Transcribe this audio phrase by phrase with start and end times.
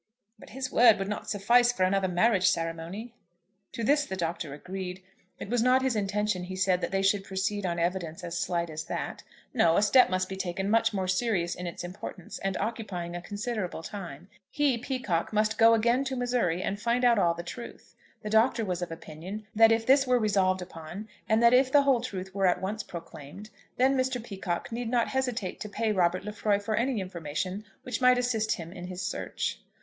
[0.39, 3.13] "But his word would not suffice for another marriage ceremony."
[3.73, 5.03] To this the Doctor agreed.
[5.37, 8.71] It was not his intention, he said, that they should proceed on evidence as slight
[8.71, 9.21] as that.
[9.53, 13.21] No; a step must be taken much more serious in its importance, and occupying a
[13.21, 14.27] considerable time.
[14.49, 17.93] He, Peacocke, must go again to Missouri and find out all the truth.
[18.23, 21.83] The Doctor was of opinion that if this were resolved upon, and that if the
[21.83, 24.17] whole truth were at once proclaimed, then Mr.
[24.23, 28.71] Peacocke need not hesitate to pay Robert Lefroy for any information which might assist him
[28.73, 29.59] in his search.